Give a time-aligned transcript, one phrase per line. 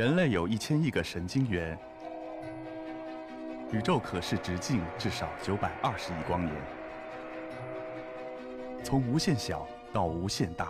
[0.00, 1.78] 人类有一千亿个神经元，
[3.70, 6.56] 宇宙可视直径至少九百二十亿光年。
[8.82, 10.68] 从无限小到无限大，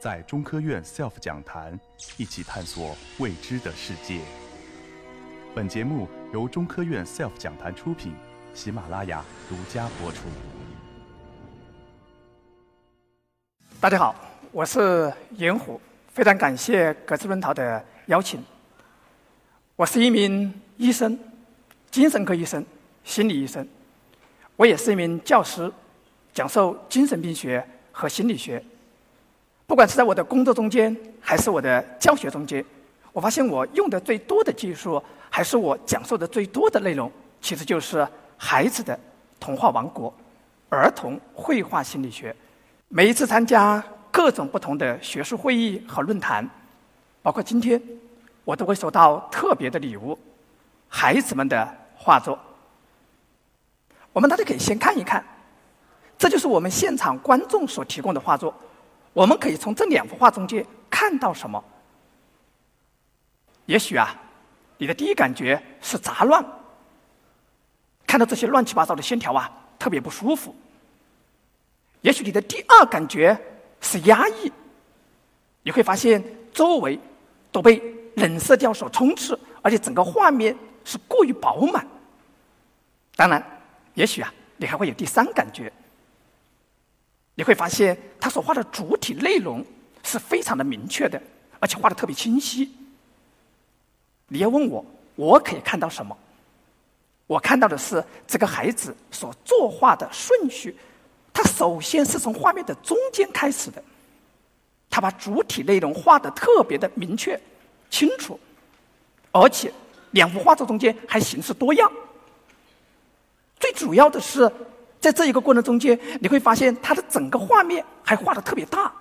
[0.00, 1.78] 在中科院 SELF 讲坛
[2.16, 4.18] 一起探索未知的世界。
[5.54, 8.12] 本节目由中科院 SELF 讲坛出品，
[8.54, 10.22] 喜马拉雅独家播出。
[13.80, 14.16] 大家好，
[14.50, 18.42] 我是严虎，非常感谢格子论坛的邀请。
[19.76, 21.16] 我是一名医生，
[21.90, 22.64] 精神科医生、
[23.04, 23.66] 心理医生。
[24.56, 25.70] 我也是一名教师，
[26.32, 28.62] 讲授精神病学和心理学。
[29.66, 32.64] 不管是在我的工作中间，还是我的教学中间，
[33.12, 37.12] 我发现我用的最多的技术，还是我讲授的最多的内容，
[37.42, 38.06] 其实就是
[38.38, 38.98] 孩子的
[39.38, 40.12] 童话王国——
[40.70, 42.34] 儿童绘画心理学。
[42.88, 46.48] 每一次参加各种不同的学术会议和论坛，
[47.22, 47.80] 包括今天。
[48.44, 50.18] 我都会收到特别的礼物，
[50.88, 52.38] 孩子们的画作。
[54.10, 55.22] 我们大家可以先看一看，
[56.16, 58.54] 这就是我们现场观众所提供的画作。
[59.12, 61.62] 我们可以从这两幅画中间看到什么？
[63.66, 64.18] 也许啊，
[64.78, 66.42] 你的第一感觉是杂乱，
[68.06, 70.56] 看到这些乱七八糟的线条啊，特别不舒服。
[72.00, 73.38] 也许你的第二感觉
[73.82, 74.50] 是压抑，
[75.62, 76.98] 你会发现周围
[77.52, 77.82] 都被。
[78.18, 80.52] 冷色调所充斥，而且整个画面
[80.84, 81.86] 是过于饱满。
[83.14, 83.40] 当然，
[83.94, 85.72] 也许啊，你还会有第三感觉，
[87.36, 89.64] 你会发现他所画的主体内容
[90.02, 91.22] 是非常的明确的，
[91.60, 92.74] 而且画的特别清晰。
[94.26, 94.84] 你要问我，
[95.14, 96.18] 我可以看到什么？
[97.28, 100.76] 我看到的是这个孩子所作画的顺序，
[101.32, 103.80] 他首先是从画面的中间开始的，
[104.90, 107.40] 他把主体内容画的特别的明确。
[107.90, 108.38] 清楚，
[109.32, 109.72] 而且
[110.10, 111.90] 两幅画作中间还形式多样。
[113.58, 114.50] 最主要的是，
[115.00, 118.92] 在这一个过程中间，你会发现它的整个画面还画的特别大。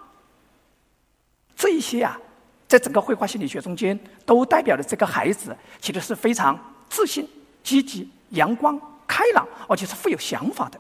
[1.54, 2.18] 这一些啊，
[2.66, 6.58] 在整个绘画心理学中间，都代表了这个孩子其实是非常
[6.90, 7.28] 自信、
[7.62, 10.80] 积极、阳光、开朗，而且是富有想法的。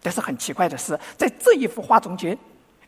[0.00, 2.36] 但是很奇怪的是，在这一幅画中间，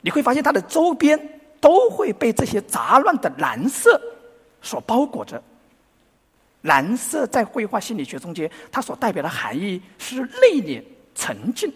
[0.09, 1.21] 你会发现它的周边。
[1.61, 4.01] 都会被这些杂乱的蓝色
[4.63, 5.43] 所包裹着。
[6.61, 10.81] 蓝色在绘画心理学中间，它所代表的含义是内敛、
[11.17, 11.69] 沉静。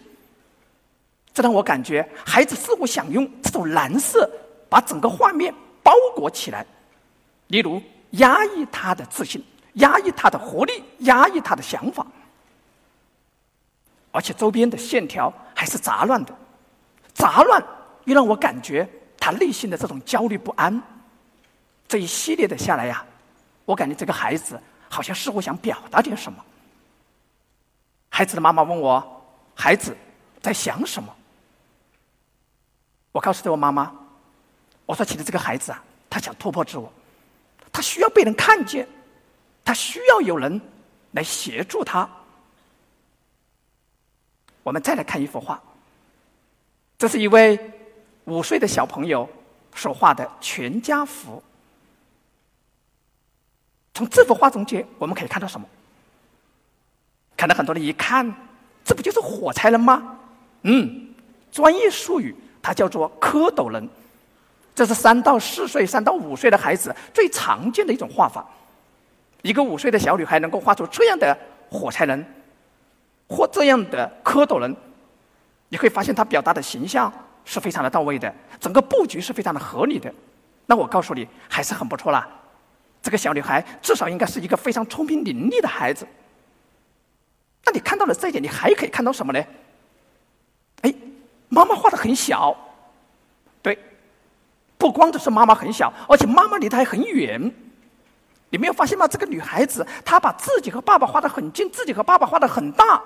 [1.33, 4.31] 这让我感觉，孩子似乎想用这种蓝色
[4.69, 6.65] 把整个画面包裹起来，
[7.47, 12.07] 例如压抑他的自信，压抑他的活力，压抑他的想法。
[14.13, 16.33] 而且周边的线条还是杂乱的，
[17.13, 17.61] 杂乱
[18.05, 18.87] 又让我感觉。
[19.19, 20.83] 他内心的这种焦虑不安，
[21.87, 23.05] 这一系列的下来呀，
[23.63, 26.43] 我感觉这个孩子好像似乎想表达点什么。
[28.09, 29.23] 孩子的妈妈问我
[29.55, 29.95] ：“孩子
[30.41, 31.15] 在想什么？”
[33.13, 33.95] 我告诉这位妈妈
[34.85, 36.91] ：“我说，其实这个孩子啊，他想突破自我，
[37.71, 38.85] 他需要被人看见，
[39.63, 40.59] 他需要有人
[41.11, 42.09] 来协助他。”
[44.63, 45.63] 我们再来看一幅画，
[46.97, 47.79] 这是一位。
[48.25, 49.27] 五岁的小朋友
[49.75, 51.41] 所画的全家福，
[53.93, 55.67] 从这幅画中间我们可以看到什么？
[57.35, 58.33] 可能很多人一看，
[58.85, 60.17] 这不就是火柴人吗？
[60.61, 61.13] 嗯，
[61.51, 63.89] 专业术语它叫做蝌蚪人，
[64.73, 68.45] 这是三到四岁、三到五岁的孩子最常见的一种画法。
[69.41, 71.37] 一个五岁的小女孩能够画出这样的
[71.69, 72.25] 火柴人，
[73.27, 74.73] 或这样的蝌蚪人，
[75.67, 77.11] 你会发现她表达的形象。
[77.45, 80.13] 是非常的到位的，整个布局是非常的合理的。
[80.65, 82.27] 那我告诉你，还是很不错啦。
[83.01, 86.07] 这个小女孩至少应该是一个非常聪明伶俐的孩子。
[87.65, 89.43] 那你看到了这一点，你还可以看到什么呢？
[90.81, 90.93] 哎，
[91.49, 92.55] 妈妈画的很小，
[93.61, 93.77] 对，
[94.77, 97.53] 不光的是妈妈很小，而且妈妈离她还很远。
[98.49, 99.07] 你没有发现吗？
[99.07, 103.01] 这个女孩子她把自己和爸爸画的很近，自己和爸爸画的很大，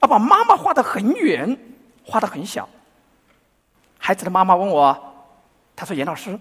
[0.00, 1.58] 而把妈妈画的很远，
[2.04, 2.68] 画的很小。
[4.02, 4.98] 孩子的妈妈问我
[5.76, 6.36] ：“她说，严老师，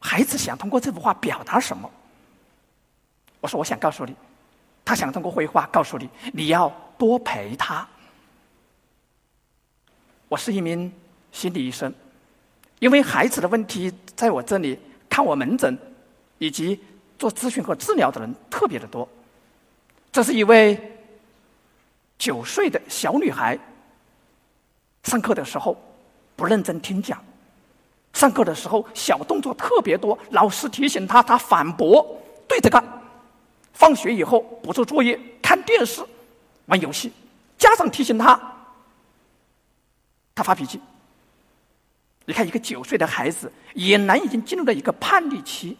[0.00, 1.88] 孩子想通过这幅画表达什么？”
[3.40, 4.14] 我说：“我想告诉你，
[4.84, 6.68] 他想通过绘画告诉你，你要
[6.98, 7.86] 多陪他。”
[10.28, 10.92] 我是一名
[11.30, 11.94] 心理医生，
[12.80, 14.76] 因为孩子的问题，在我这里
[15.08, 15.78] 看我门诊
[16.38, 16.82] 以及
[17.16, 19.08] 做咨询和治疗的人特别的多。
[20.10, 20.98] 这是一位
[22.18, 23.56] 九岁的小女孩，
[25.04, 25.80] 上课的时候。
[26.36, 27.18] 不认真听讲，
[28.12, 32.06] 上课的时候小动作特别多，老师提醒他，他反驳，
[32.46, 32.84] 对着干。
[33.72, 36.04] 放学以后不做作业，看电视，
[36.66, 37.12] 玩游戏，
[37.58, 38.40] 家长提醒他，
[40.34, 40.80] 他发脾气。
[42.24, 45.76] 你看，一个九岁的孩子，俨然已经进入了一个叛逆期。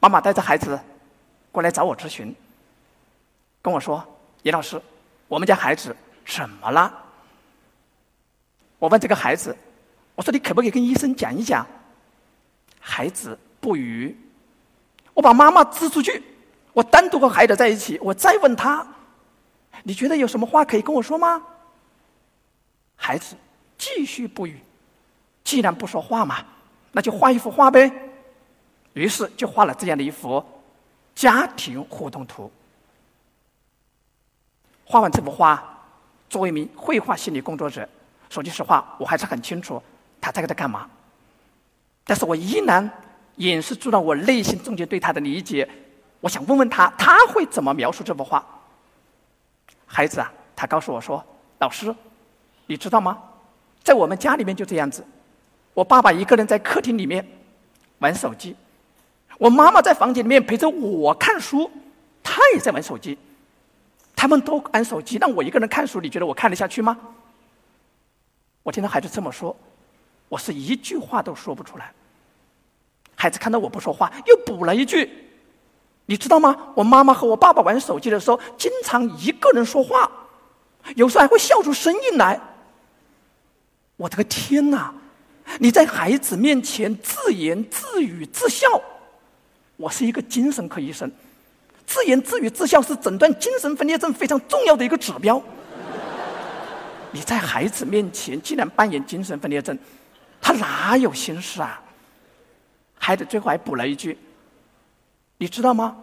[0.00, 0.78] 妈妈带着孩子
[1.52, 2.34] 过来找我咨询，
[3.62, 4.02] 跟我说
[4.44, 4.80] ：“严老师，
[5.28, 5.94] 我们家孩子
[6.24, 6.92] 怎么了？”
[8.78, 9.56] 我问这个孩子
[10.14, 11.66] ：“我说你可不可以跟医生讲一讲？”
[12.80, 14.16] 孩子不语。
[15.14, 16.22] 我把妈妈支出去，
[16.72, 18.86] 我单独和孩子在一起，我再问他
[19.82, 21.42] ：“你觉得有什么话可以跟我说吗？”
[22.96, 23.34] 孩子
[23.78, 24.60] 继续不语。
[25.42, 26.44] 既然不说话嘛，
[26.92, 27.90] 那就画一幅画呗。
[28.94, 30.44] 于是就画了这样的一幅
[31.14, 32.50] 家庭互动图。
[34.84, 35.82] 画完这幅画，
[36.28, 37.88] 作为一名绘画心理工作者，
[38.28, 39.82] 说句实话，我还是很清楚
[40.20, 40.88] 他在给他干嘛。
[42.04, 42.88] 但是我依然
[43.36, 45.68] 掩饰住了我内心中间对他的理解。
[46.20, 48.44] 我想问问他，他会怎么描述这幅画？
[49.86, 51.24] 孩子啊，他告诉我说
[51.60, 51.94] ：“老师，
[52.66, 53.18] 你知道吗？
[53.82, 55.04] 在我们家里面就这样子。”
[55.74, 57.24] 我爸爸一个人在客厅里面
[57.98, 58.56] 玩手机，
[59.38, 61.70] 我妈妈在房间里面陪着我看书，
[62.22, 63.18] 他也在玩手机。
[64.16, 66.96] 他们都玩手机，让我一个人看书，你觉得我看得下去吗？
[68.66, 69.56] 我听到孩子这么说，
[70.28, 71.92] 我是一句话都说不出来。
[73.14, 75.08] 孩子看到我不说话，又补了一句
[76.06, 76.72] ：“你知道吗？
[76.74, 80.10] 我妈妈和我爸爸玩手机的时候，经常一个人说话，
[80.96, 82.40] 有时候还会笑出声音来。”
[83.94, 84.92] 我的个天哪！
[85.60, 88.66] 你在孩子面前自言自语自笑，
[89.76, 91.08] 我是一个精神科医生，
[91.86, 95.40] 自言自语自笑是诊断精神分裂症非常重要的一个指标。
[97.16, 99.76] 你在孩子面前竟然扮演精神分裂症，
[100.38, 101.82] 他哪有心事啊？
[102.98, 104.18] 孩子最后还补了一句
[105.38, 105.96] ：“你知道吗？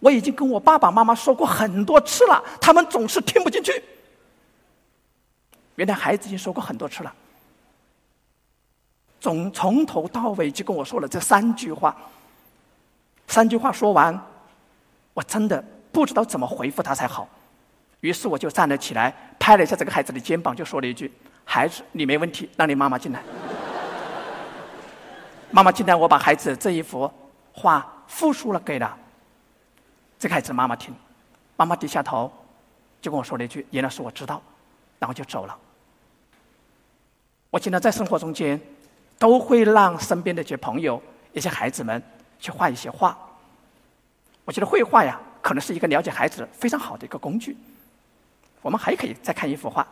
[0.00, 3.80] 我已经跟我爸爸妈妈说过很多次了，他们总是听不进去。”
[5.76, 7.14] 原来孩子已经说过很多次了。
[9.20, 11.96] 总从头到尾就跟我说了这三句话，
[13.28, 14.20] 三句话说完，
[15.14, 17.28] 我真的不知道怎么回复他才好，
[18.06, 21.12] 于是我就站了起来，拍了一下这个孩子的肩膀，就说了一句
[21.44, 23.20] ：“孩子，你没问题，让你妈妈进来。
[25.50, 27.10] ”妈妈进来，我把孩子这一幅
[27.52, 28.96] 画复述了给了
[30.18, 30.94] 这个孩子妈妈听，
[31.56, 32.32] 妈妈低下头，
[33.00, 34.40] 就跟我说了一句：“严老师，我知道。”
[35.00, 35.58] 然后就走了。
[37.50, 38.60] 我经常在生活中间。
[39.18, 42.02] 都会让身边的一些朋友、一些孩子们
[42.38, 43.16] 去画一些画。
[44.44, 47.56] 我觉得绘画呀，可能是一个了解孩子非常好的一个工具。
[48.62, 49.86] 我们还可以再看一幅画，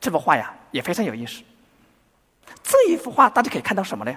[0.00, 1.42] 这幅画呀也非常有意思。
[2.62, 4.14] 这一幅画大家可以看到什么呢？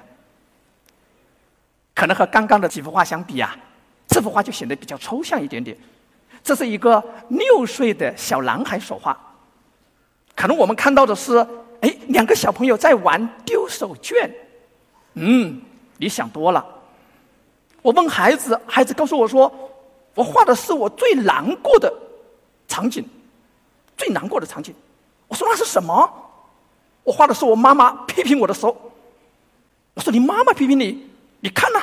[1.94, 3.56] 可能和刚刚的几幅画相比啊，
[4.08, 5.78] 这幅画就显得比较抽象一点点。
[6.44, 9.16] 这是一个六岁的小男孩所画，
[10.36, 11.38] 可能我们看到的是，
[11.82, 14.30] 哎，两个小朋友在玩丢手绢。
[15.14, 15.62] 嗯，
[15.98, 16.66] 你想多了。
[17.82, 19.54] 我问孩子，孩子告诉我说
[20.16, 21.94] ：“我画的是我最难过的
[22.68, 23.08] 场景，
[24.02, 24.74] 最难过的场景。”
[25.30, 26.12] 我说：“那是什么？”
[27.06, 28.76] 我画的是我妈妈批评我的时候。
[29.94, 31.08] 我说：“你妈妈批评你？
[31.40, 31.80] 你看呐。”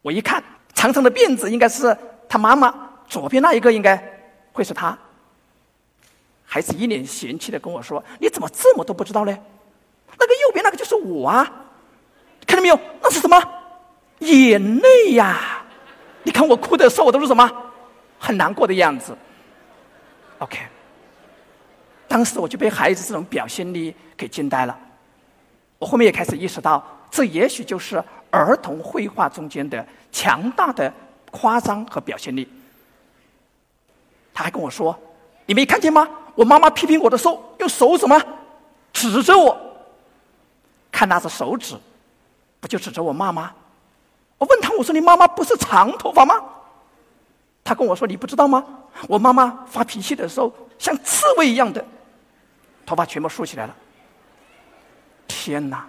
[0.00, 0.42] 我一看，
[0.74, 1.96] 长长的辫子应该是
[2.28, 2.72] 他妈妈，
[3.08, 3.96] 左边那一个应该
[4.52, 4.96] 会是他。
[6.44, 9.36] 孩子一脸嫌弃的跟我说：“你怎么这么都不知道呢？
[10.18, 11.50] 那个右边那个就是我啊！”
[12.46, 12.78] 看到没有？
[13.00, 13.42] 那是什么？
[14.20, 15.64] 眼泪呀！
[16.22, 17.50] 你看我哭的时候，我都是什么？
[18.18, 19.16] 很难过的样子。
[20.38, 20.58] OK，
[22.12, 24.78] 当时我就被孩子这种表现力给惊呆了。
[25.78, 30.92] 我后面也开始意识到，这也许就是儿童绘画中间的强大的
[31.30, 32.46] 夸张和表现力。
[34.34, 34.94] 他还跟我说
[35.46, 36.06] ：“你没看见吗？
[36.34, 38.22] 我妈妈批评我的时候，用手什么
[38.92, 39.58] 指着我？
[40.90, 41.74] 看那只手指。”
[42.60, 43.50] 不就指着我妈妈？
[44.36, 46.34] 我问他，我说：“你妈妈不是长头发吗？”
[47.64, 48.62] 他跟我说：“你不知道吗？
[49.08, 51.82] 我妈妈发脾气的时候，像刺猬一样的
[52.92, 53.74] 头发全部竖起来了。”
[55.26, 55.88] 天哪！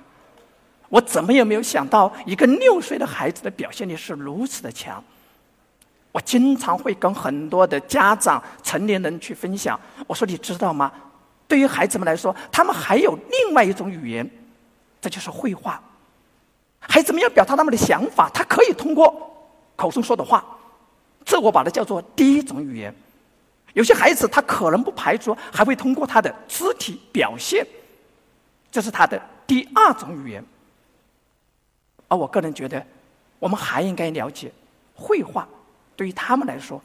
[0.88, 5.04] 我怎么也没有想到，一个六岁的孩子的表现力是如此的强。
[6.14, 10.90] 我经常会跟很多的家长、成年人去分享，我说：“你知道吗？
[11.46, 14.30] 对于孩子们来说，他们还有另外一种语言，
[15.02, 15.82] 这就是绘画。”
[16.80, 19.36] 孩子们要表达他们的想法，他可以通过
[19.76, 20.46] 口中说的话，
[21.26, 22.96] 这我把它叫做第一种语言。
[23.74, 27.66] 有些孩子他可能不排除还会通过他的肢体表现，
[28.72, 30.44] 这是他的第二种语言。
[32.08, 32.86] 而我个人觉得，
[33.40, 34.52] 我们还应该了解，
[34.94, 35.48] 绘画
[35.96, 36.82] 对于他们来说，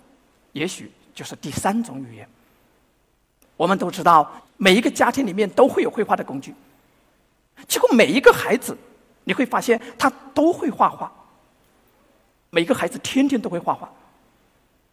[0.52, 2.28] 也许就是第三种语言。
[3.56, 6.54] 我们都知道，每一个家庭里面都会有绘画的工具。
[7.66, 8.76] 几乎每一个孩子，
[9.24, 11.12] 你会发现他都会画画。
[12.50, 13.92] 每个孩子天天都会画画。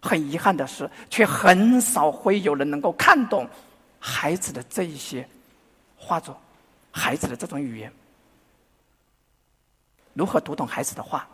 [0.05, 3.49] 很遗憾的是，却很少会有人能够看懂
[3.99, 5.27] 孩子的这一些
[5.97, 6.39] 画作，
[6.91, 7.91] 孩子的这种语言。
[10.13, 11.27] 如何读懂孩子的话，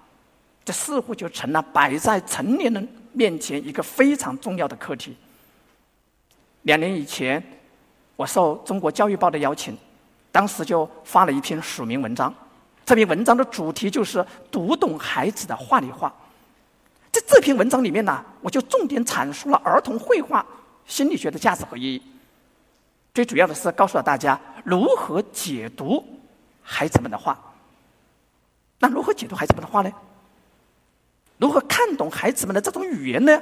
[0.64, 5.18] 这似乎就成了摆在成年人面前一个非常重要的课题。
[6.64, 7.44] 两年以前，
[8.16, 9.78] 我受中国教育报的邀请，
[10.32, 12.34] 当时就发了一篇署名文章。
[12.86, 16.14] 这篇文章的主题就是读懂孩子的话里话。
[17.12, 20.46] 在这篇文章里面呢，我就重点阐述了儿童绘画
[20.86, 22.02] 心理学的价值和意义。
[23.14, 26.04] 最主要的是告诉了大家如何解读
[26.62, 27.38] 孩子们的画。
[28.80, 29.92] 那如何解读孩子们的话呢？
[31.38, 33.42] 如何看懂孩子们的这种语言呢？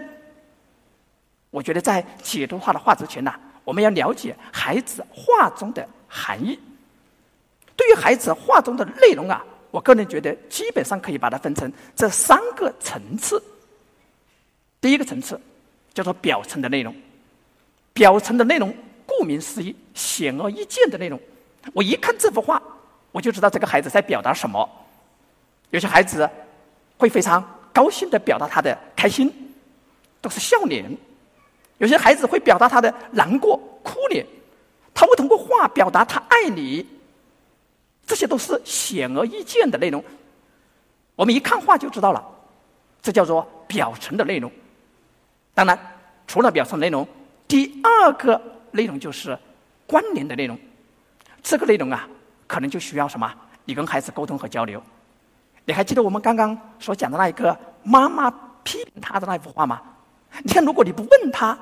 [1.51, 3.33] 我觉得在解读画的画之前呢，
[3.63, 6.59] 我们要了解孩子画中的含义。
[7.75, 13.41] 对于孩子画中的内容啊，我个人觉得基本上可以把它分成这三个层次。
[14.81, 15.39] 第一个层次
[15.93, 16.95] 叫做表层的内容，
[17.93, 18.73] 表层的内容
[19.05, 21.19] 顾名思义，显而易见的内容。
[21.73, 22.61] 我一看这幅画，
[23.11, 24.67] 我就知道这个孩子在表达什么。
[25.71, 26.27] 有些孩子
[26.97, 27.43] 会非常
[27.73, 29.31] 高兴的表达他的开心，
[30.21, 30.85] 都是笑脸；
[31.77, 34.25] 有些孩子会表达他的难过、哭脸，
[34.93, 36.85] 他会通过画表达他爱你。
[38.07, 40.03] 这些都是显而易见的内容，
[41.15, 42.25] 我们一看画就知道了，
[43.03, 44.51] 这叫做表层的内容。
[45.53, 45.77] 当然，
[46.27, 47.07] 除了表层内容，
[47.47, 48.41] 第二个
[48.71, 49.37] 内容就是
[49.85, 50.57] 关联的内容。
[51.41, 52.07] 这个内容啊，
[52.47, 53.33] 可能就需要什么？
[53.65, 54.81] 你跟孩子沟通和交流。
[55.65, 58.29] 你还记得我们刚刚所讲的那一个妈妈
[58.63, 59.81] 批评他的那幅画吗？
[60.43, 61.57] 你看，如果你不问他，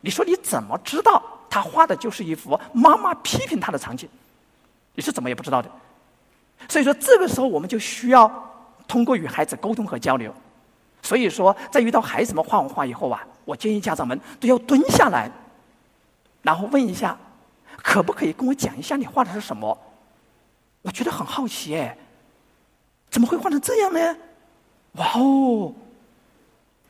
[0.00, 4.08] 你说你怎么知道他画的就是一幅妈妈批评他的场景？
[4.94, 5.70] 你是怎么也不知道的。
[6.68, 8.30] 所以说，这个时候我们就需要
[8.86, 10.34] 通过与孩子沟通和交流。
[11.02, 15.30] 所以说，在遇到孩子们画完画以后啊，我建议家长们都要蹲下来，
[16.42, 17.16] 然后问一下，
[17.82, 19.76] 可不可以跟我讲一下你画的是什么？
[20.82, 21.96] 我觉得很好奇哎。
[23.10, 24.16] 怎么会画成这样呢？
[24.92, 25.74] 哇哦！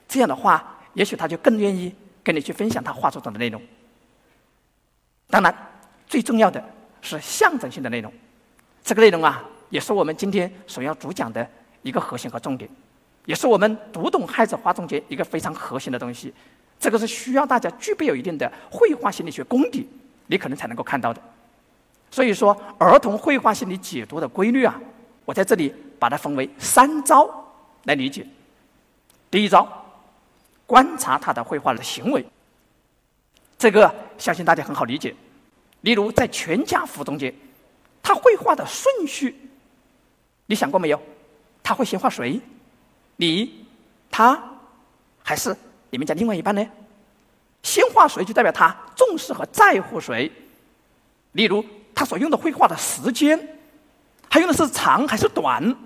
[0.06, 3.62] 这样的话，也许他就更愿意跟你去分享他画作中的内容。
[5.28, 5.54] 当然，
[6.06, 6.62] 最重要的
[7.00, 8.12] 是象征性的内容。
[8.82, 11.48] 这个内容啊，也是我们今天所要主讲的
[11.82, 12.68] 一个核心和重点，
[13.26, 16.32] 也是我们读懂孩子画中间一个非常核心的东西。
[16.78, 19.86] 这个是需要大家具备有一定的绘画心理学功底，
[20.26, 21.22] 你可能才能够看到的。
[22.10, 24.80] 所以说，儿童绘画心理解读的规律啊。
[25.26, 27.28] 我在这里把它分为三招
[27.84, 28.26] 来理解。
[29.30, 29.68] 第一招，
[30.66, 32.24] 观察他的绘画的行为。
[33.58, 35.14] 这个相信大家很好理解。
[35.82, 37.32] 例如，在全家福中间，
[38.02, 39.36] 他绘画的顺序，
[40.46, 41.00] 你想过没有？
[41.62, 42.40] 他会先画谁？
[43.20, 43.66] 你、
[44.10, 44.42] 他，
[45.22, 45.54] 还是
[45.90, 46.66] 你们家另外一半呢？
[47.62, 50.32] 先画谁，就代表他重视和在乎谁。
[51.32, 51.62] 例如，
[51.94, 53.38] 他所用的绘画的时间。
[54.30, 55.76] 他用的是长还是短？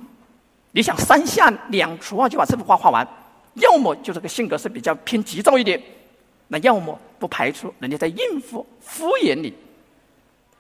[0.71, 3.05] 你想三下两除二就把这幅画画完，
[3.55, 5.83] 要么就这个性格是比较偏急躁一点，
[6.47, 9.53] 那要么不排除人家在应付敷衍你。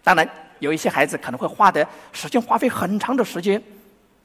[0.02, 0.28] 当然，
[0.58, 3.62] 有一些孩子可能会画的时间花费很长的时间，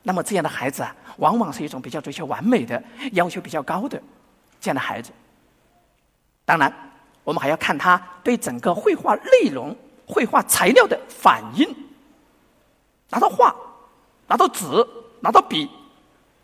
[0.01, 4.01] 那么这样的孩子啊，往往是一种比较追求完美的要求比较高的
[4.59, 5.11] 这样的孩子。
[6.45, 6.73] 当然，
[7.23, 9.75] 我们还要看他对整个绘画内容、
[10.07, 11.67] 绘画材料的反应。
[13.09, 13.55] 拿到画，
[14.27, 14.65] 拿到纸，
[15.19, 15.69] 拿到笔，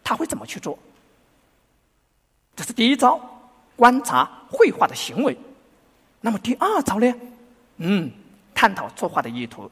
[0.04, 0.78] 他会怎么去做？
[2.56, 3.20] 这是第一招，
[3.76, 5.38] 观察绘画的行为。
[6.22, 7.14] 那么第二招呢？
[7.78, 8.12] 嗯，
[8.54, 9.70] 探讨作画的意图。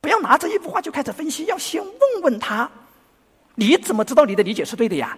[0.00, 2.70] 不要拿着一幅画就开始分析，要先问问他：
[3.60, 5.14] 你怎么知道你的理解是对的呀？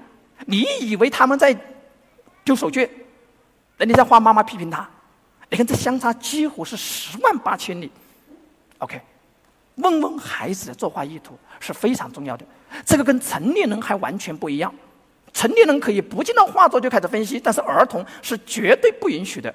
[0.47, 1.57] 你以为他们在
[2.43, 2.89] 丢手绢，
[3.77, 4.89] 人家在画妈妈批评他？
[5.49, 7.89] 你看这相差几乎是十万八千里。
[8.79, 9.01] OK。
[9.77, 12.45] 问问孩子的作画意图是非常重要的，
[12.85, 14.73] 这个跟成年人还完全不一样。
[15.33, 19.55] 成年人可以不见到画作就开始分析，但是儿童是绝对不允许的，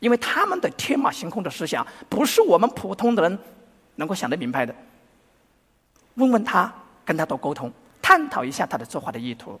[0.00, 3.38] 因为他们的天马行空的思想不是我们普通的人
[3.96, 4.74] 能够想得明白的。
[6.14, 6.72] 问问他，
[7.04, 7.70] 跟他多沟通，
[8.04, 9.58] 探讨一下他的作画的意图。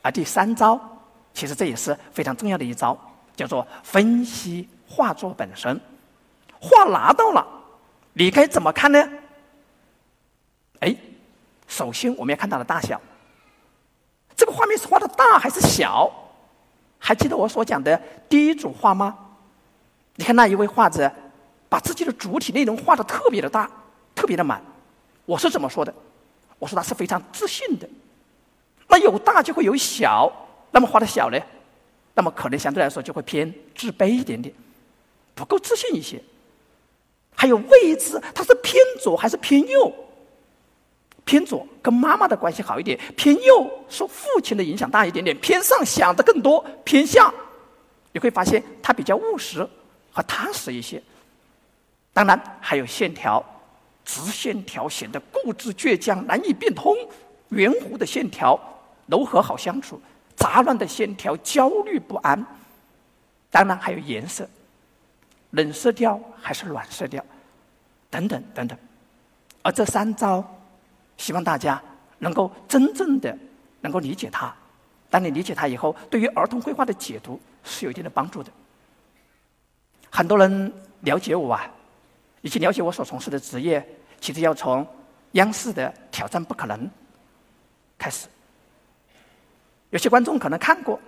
[0.00, 0.80] 而第三招，
[1.34, 2.96] 其实这也是非常重要的一招，
[3.36, 5.78] 叫做分析画作本身。
[6.58, 7.46] 画拿到了。
[8.14, 9.06] 你该怎么看呢？
[10.78, 10.96] 哎，
[11.68, 12.98] 首先我们要看它的大小。
[14.34, 16.10] 这个画面是画的大还是小？
[16.98, 18.00] 还记得我所讲的
[18.30, 19.14] 第一组画吗？
[20.14, 21.12] 你看那一位画者，
[21.68, 23.70] 把自己的主体内容画的特别的大，
[24.14, 24.62] 特别的满。
[25.26, 25.94] 我是怎么说的？
[26.60, 27.88] 我说他是非常自信的。
[28.86, 30.30] 那有大就会有小，
[30.70, 31.38] 那么画的小呢？
[32.14, 34.54] 那么可能相对来说就会偏自卑一点点，
[35.34, 36.22] 不够自信一些。
[37.34, 39.92] 还有位置，它是偏左还是偏右？
[41.24, 47.32] 偏左跟妈妈的关系好一点，偏右受父亲的影响大一点点，偏上想的更多，偏下
[48.12, 49.66] 你会发现他比较务实
[50.12, 51.00] 和踏实一些。
[52.12, 53.42] 当然还有线条，
[54.10, 56.96] 直线条显得固执倔强，难以变通；
[57.50, 58.58] 圆弧的线条
[59.06, 60.00] 柔和好相处，
[60.34, 62.44] 杂乱的线条焦虑不安。
[63.50, 64.48] 当然还有颜色，
[65.50, 67.24] 冷色调还是暖色调，
[68.10, 68.76] 等等等等。
[69.62, 70.44] 而这三招。
[71.16, 71.78] 希望大家
[72.20, 73.36] 能够真正的
[73.82, 74.50] 能够理解它。
[75.10, 78.50] 当你理解它以后，对于儿童绘画的解读是有一定的帮助的。
[80.10, 81.70] 很多人了解我啊，
[82.42, 83.86] 以及了解我所从事的职业，
[84.20, 84.86] 其实要从
[85.32, 86.78] 央视的《挑战不可能》
[87.98, 88.26] 开始。
[89.90, 90.98] 有些观众可能看过，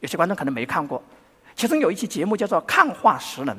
[0.00, 1.02] 有些观众可能没看过。
[1.54, 3.56] 其中有一期节目叫做《看画识人》，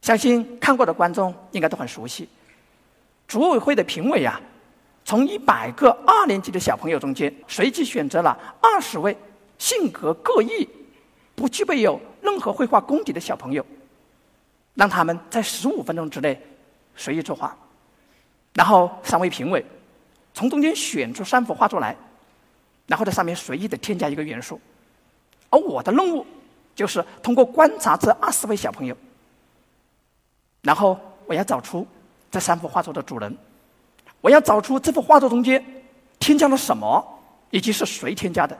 [0.00, 2.28] 相信看过的观众应该都很熟悉。
[3.26, 4.40] 组委会的评委啊。
[5.06, 9.14] 从一百个二年级的小朋友中间，随机选择了二十位
[9.58, 10.66] 性格各异、
[11.34, 13.62] 不具备有任何绘画功底的小朋友，
[14.74, 16.40] 让他们在十五分钟之内
[16.96, 17.56] 随意作画。
[18.52, 19.64] 然后三位评委
[20.32, 21.96] 从中间选出三幅画作来，
[22.86, 24.60] 然后在上面随意的添加一个元素。
[25.50, 26.24] 而我的任务
[26.74, 28.96] 就是通过观察这二十位小朋友，
[30.62, 31.86] 然后我要找出
[32.30, 33.36] 这三幅画作的主人。
[34.20, 35.62] 我要找出这幅画作中间
[36.18, 37.04] 添加了什么，
[37.50, 38.56] 以及是谁添加的。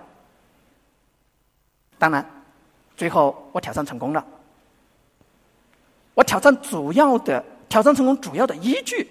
[1.99, 2.25] 当然，
[2.97, 4.23] 最后我挑战成功了。
[6.15, 9.09] 我挑战主要的挑战成功主要的依据，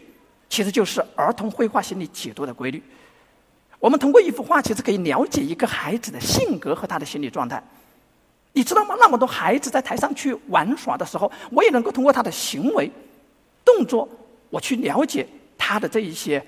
[0.49, 2.81] 其实就是儿童绘画心理解读的规律。
[3.79, 7.61] 我们通过一幅画，其实可以了解一个孩子的性格和他的心理状态。
[8.53, 8.95] 你知道吗？
[8.99, 12.89] 那么多孩子在台上去玩耍的时候，我也能够通过他的行为、
[13.65, 14.07] 动作，
[14.49, 15.27] 我去了解。
[15.65, 16.45] 他的这一些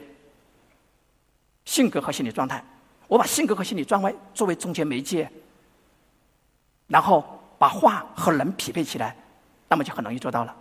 [1.64, 2.62] 性格和心理状态，
[3.08, 5.30] 我把性格和心理状态作为中间媒介，
[6.88, 7.24] 然后
[7.58, 9.16] 把画和人匹配起来，
[9.68, 10.56] 那么就很容易做到了。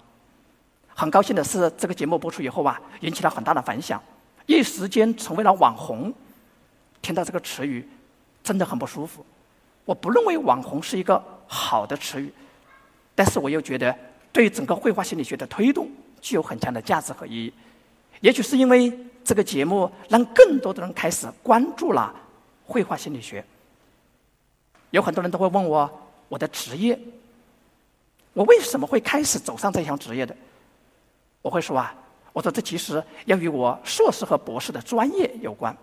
[0.95, 4.03] 很高兴的是，这个节目播出以后啊，引起了很大的反响，
[4.47, 6.13] 一时间成为了网红。
[7.03, 7.87] 听到这个词语，
[8.43, 9.27] 真的很不舒服。
[9.85, 12.33] 我不认为网红是一个好的词语，
[13.15, 13.95] 但是我又觉得
[14.33, 15.87] 对整个绘画心理学的推动
[16.23, 17.53] 具有很强的价值和意义。
[18.21, 18.91] 也许是因为
[19.23, 22.15] 这个节目让更多的人开始关注了
[22.65, 23.45] 绘画心理学。
[24.93, 26.99] 有很多人都会问我我的职业，
[28.35, 30.37] 我为什么会开始走上这项职业的？
[31.41, 31.95] 我会说啊，
[32.33, 35.75] 我说这其实要与我硕士和博士的专业有关。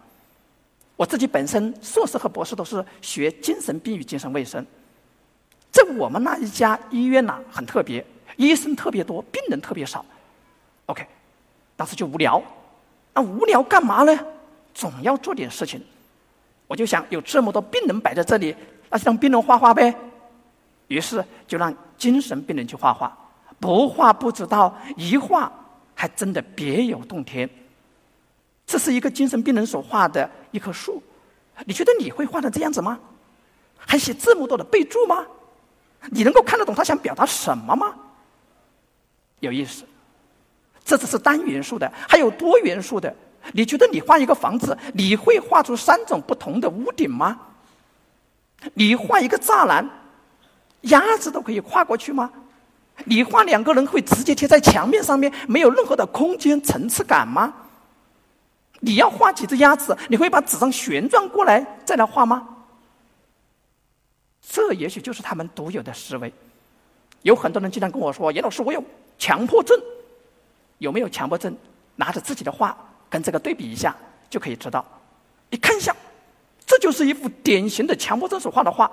[0.95, 4.63] 我自己本身硕士和博士都是学精神病与精神卫生，
[5.71, 10.05] 在我们那一家医院呢很特别，医生特别多，病人特别少。
[10.85, 11.07] OK。
[11.77, 12.39] 当时就无聊，
[13.11, 14.19] 那无聊干嘛呢？
[14.71, 15.83] 总要做点事情。
[16.67, 18.55] 我就想，有这么多病人摆在这里，
[18.87, 19.91] 那就让病人画画呗。
[20.91, 23.17] 于是就让精神病人去画画，
[23.61, 25.49] 不画不知道，一画
[25.95, 27.49] 还真的别有洞天。
[28.65, 31.01] 这是一个精神病人所画的一棵树，
[31.65, 32.99] 你觉得你会画成这样子吗？
[33.77, 35.25] 还写这么多的备注吗？
[36.09, 37.95] 你能够看得懂他想表达什么吗？
[39.39, 39.85] 有意思。
[40.83, 43.15] 这只是单元素的，还有多元素的。
[43.53, 47.39] 你觉得你画一个房子，你会画出三种不同的屋顶吗？
[48.73, 49.89] 你画一个栅栏，
[50.81, 52.31] 鸭子都可以跨过去吗？
[53.05, 57.53] 你画两个人会直接贴在墙面上面，没有任何的空间层次感吗？
[58.79, 62.47] 你要画几只鸭子，你会把纸张旋转过来再来画吗？
[64.47, 66.31] 这也许就是他们独有的思维。
[67.21, 68.83] 有很多人经常跟我说：“严老师，我有
[69.17, 69.79] 强迫症。”
[70.79, 71.55] 有没有强迫症？
[71.95, 72.75] 拿着自己的画
[73.09, 73.95] 跟这个对比一下，
[74.29, 74.83] 就可以知道。
[75.49, 75.95] 你看一下，
[76.65, 78.91] 这就是一幅典型的强迫症所画的画。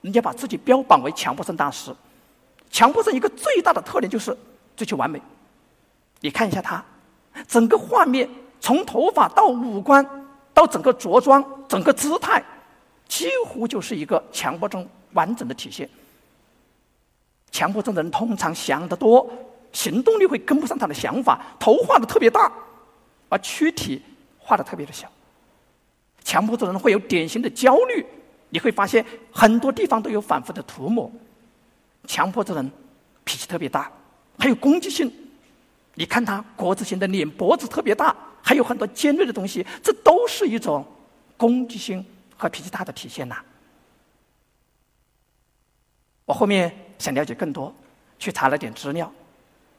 [0.00, 1.94] 人家把自己标榜为强迫症大师。
[2.70, 4.36] 强迫症一个最大的特点就是
[4.76, 5.20] 追求完美。
[6.20, 6.84] 你看一下他，
[7.46, 8.28] 整个画面
[8.60, 10.04] 从头发到五官
[10.52, 12.44] 到整个着装、整个姿态，
[13.08, 15.88] 几乎就是一个强迫症完整的体现。
[17.50, 19.28] 强迫症的人通常想得多。
[19.70, 22.50] 行动力会跟不上他的想法，头画的特别大，
[23.28, 24.02] 而躯体
[24.38, 25.06] 画的特别的小。
[26.24, 28.04] 强迫症人会有典型的焦虑，
[28.50, 31.10] 你会发现很多地方都有反复的涂抹。
[32.06, 32.70] 强迫症人
[33.24, 33.90] 脾气特别大，
[34.38, 35.12] 还有攻击性。
[35.94, 40.86] 你看他国字形的脸，脖子特别大，还有很多尖锐的东西，这都是一种
[41.36, 42.04] 攻击性
[42.36, 43.36] 和脾气大的体现呐。
[46.24, 47.74] 我后面想了解更多，
[48.18, 49.12] 去查了点资料，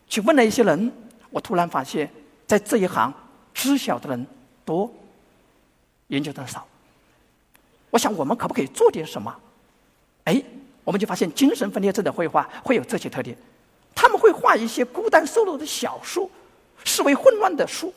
[0.08, 0.92] 去问了一些人，
[1.30, 2.12] 我突然发现，
[2.46, 3.14] 在这一行
[3.54, 4.28] 知晓的人
[4.66, 4.94] 多，
[6.08, 6.68] 研究的少。
[7.90, 9.36] 我想，我们可不可以做点什么？
[10.26, 10.44] 哎。
[10.86, 13.38] 我们就发现，精神分裂症的绘画会有这些特点：
[13.94, 16.32] 他们会画一些孤单瘦弱的小树，
[16.84, 17.90] 思维混乱的树；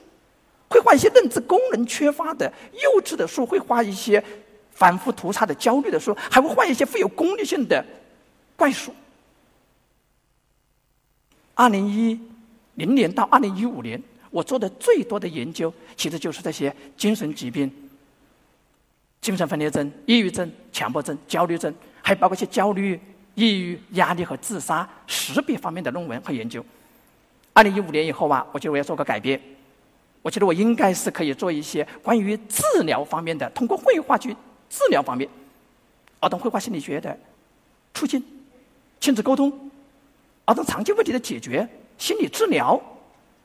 [0.69, 4.23] 会画一些认知功能缺乏的幼稚的树；会画一些
[4.73, 7.83] 反复涂擦的焦虑的树；还会画一些富有功利性的
[8.57, 8.93] 怪树。
[11.55, 12.21] 二零一
[12.75, 17.73] 零年到二零一五年，我做的最多的研究，其实就是这些精神疾病：
[19.23, 21.75] 精神分裂症、抑郁症、强迫症、焦虑症。
[22.05, 23.01] 还包括一些焦虑、
[23.37, 26.67] 抑郁、压力和自杀识别方面的论文和研究。
[27.53, 29.41] 二零一五年以后啊，我觉得我要做个改变。
[30.21, 34.35] 我觉得我应该是可以做一些关于治疗方面的，通过绘画去
[34.69, 35.29] 治疗方面，
[36.19, 37.17] 儿童绘画心理学的
[37.95, 38.21] 促进、
[38.99, 39.71] 亲子沟通、
[40.45, 42.83] 儿童常见问题的解决、心理治疗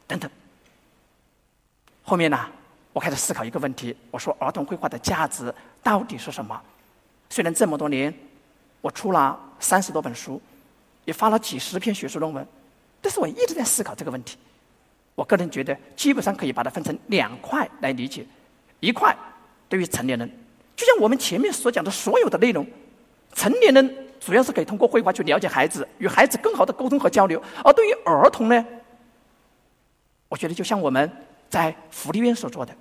[0.08, 0.30] 等等。
[2.02, 2.50] 后面呢，
[2.98, 6.60] 我开始思考一个问题：我说儿童绘画的价值到底是什么？
[7.30, 8.12] 虽然这么多年。
[8.82, 10.42] 我出了三十多本书，
[11.06, 12.48] 也发了几十篇学术论文，
[13.02, 14.38] 但是我一直在思考这个问题。
[15.14, 18.26] 我个人觉得，基本上可以把它分成两块来理解：
[18.80, 19.16] 一块
[19.70, 20.28] 对于成年人，
[20.76, 22.66] 就像我们前面所讲的所有的内容，
[23.34, 28.66] 成年人主要是可以通过绘画去了解孩子，与孩子更好的沟通和交流；而对于儿童呢，
[30.30, 31.12] 我觉得就像我们
[31.50, 32.74] 在福利院所做的，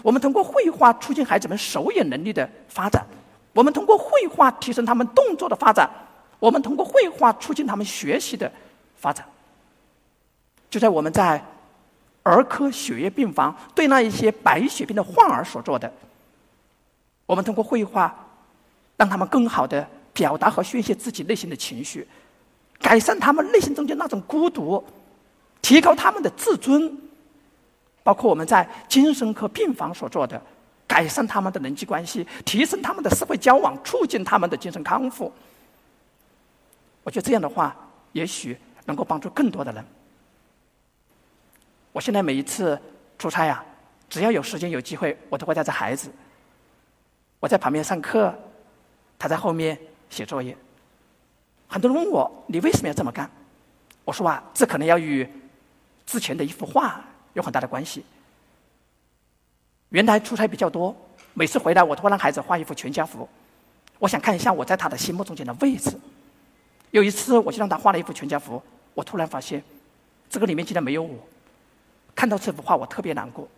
[0.00, 3.04] 我们通过绘画促进孩子们手眼能力的发展。
[3.52, 5.90] 我们通过绘画提升他们动作的发展，
[6.38, 8.50] 我们通过绘画促进他们学习的
[8.96, 9.26] 发展。
[10.70, 11.44] 就在我们在
[12.22, 15.92] 儿科血液病房对那一些白血病的患儿所做的，
[17.26, 18.14] 我们通过绘画
[18.96, 22.08] 让他们更好的表达和宣泄自己内心的情绪，
[22.80, 24.82] 改善他们内心中间那种孤独，
[25.60, 26.96] 提高他们的自尊。
[28.02, 30.40] 包括我们在精神科病房所做的。
[30.84, 35.32] 改善他们的人际关系，提升他们的社会交往，促进他们的精神康复。
[37.02, 37.74] 我觉得这样的话，
[38.12, 39.82] 也许能够帮助更多的人。
[41.92, 42.78] 我现在每一次
[43.18, 43.64] 出差呀，
[44.10, 46.12] 只要有时间有机会，我都会带着孩子。
[47.40, 48.34] 我在旁边上课，
[49.18, 49.78] 他在后面
[50.10, 50.54] 写作业。
[51.68, 53.30] 很多人问我：“你为什么要这么干？”
[54.04, 55.26] 我说：“啊，这可能要与
[56.04, 57.02] 之前的一幅画
[57.34, 58.04] 有很大的关系。”
[59.90, 60.96] 原来出差比较多，
[61.34, 63.28] 每次回来我都会让孩子画一幅全家福，
[63.98, 65.90] 我想看一下我在他的心目中间的位置。
[66.90, 68.62] 有一次我就让他画了一幅全家福，
[68.94, 69.62] 我突然发现，
[70.30, 71.14] 这个里面竟然没有我。
[72.14, 73.48] 看到这幅画我特别难过，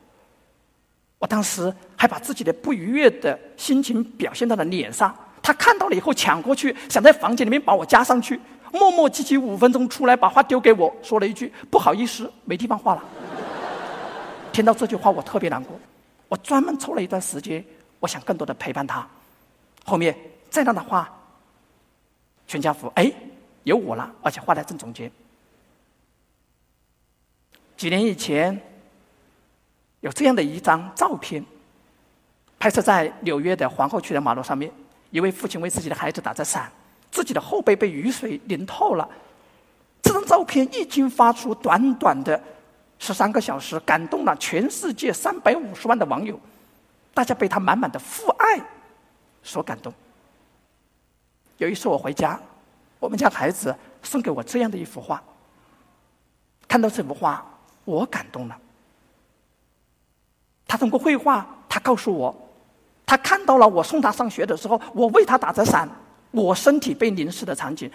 [1.19, 5.17] 我当时还把自己的不愉悦的心情表现到了脸上。
[5.43, 8.41] 他看到了以后抢过去，想在房间里面把我加上去，
[8.73, 13.05] 磨磨唧唧五分钟出来把画丢给我，说了一句不好意思，没地方画了。
[14.55, 15.77] 听到这句话我特别难过。
[16.29, 17.63] 我专门抽了一段时间，
[17.99, 19.05] 我想更多的陪伴他。
[19.85, 20.17] 后面
[20.49, 21.13] 再让他画
[22.47, 23.13] 全家福，哎，
[23.65, 25.11] 有我了，而且画在正中间。
[27.77, 28.59] 几年以前，
[30.01, 31.45] 有这样的一张照片，
[32.57, 34.71] 拍摄在纽约的皇后区的马路上面。
[35.11, 36.71] 一位父亲为自己的孩子打着伞，
[37.11, 39.09] 自己的后背被雨水淋透了。
[40.01, 42.41] 这张照片一经发出，短短的。
[43.05, 46.41] 十三个小时，感动了全世界三百五十万的网友，
[47.13, 48.59] 大家被他满满的父爱
[49.43, 49.93] 所感动。
[51.59, 52.41] 有一次我回家，
[52.99, 55.23] 我们家孩子送给我这样的一幅画。
[56.67, 57.45] 看到这幅画，
[57.85, 58.57] 我感动了。
[60.67, 62.35] 他通过绘画，他告诉我，
[63.05, 65.87] 他看到了我送他上学的时候，我为他打着伞，
[66.31, 67.91] 我身体被淋湿的场景。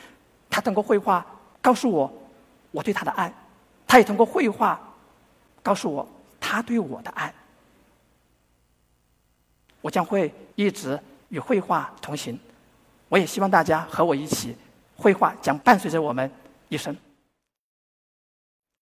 [0.52, 1.26] 他通过绘画
[1.64, 2.14] 告诉我，
[2.70, 3.34] 我对他的爱。
[3.88, 4.80] 他也通过绘画。
[5.70, 6.08] 告诉我
[6.42, 7.32] 他对我的爱，
[9.82, 12.40] 我将会一直与绘画同行。
[13.08, 14.56] 我也希望大家和我一起，
[14.96, 16.32] 绘画将伴随着我们
[16.70, 16.98] 一生。